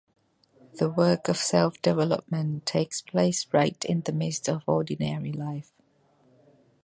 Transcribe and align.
The 0.79 0.89
work 0.89 1.27
of 1.27 1.37
self-development 1.37 2.65
takes 2.65 3.01
place 3.03 3.45
right 3.53 3.85
in 3.85 4.01
the 4.01 4.11
midst 4.11 4.49
of 4.49 4.63
ordinary 4.67 5.31
life. 5.31 5.75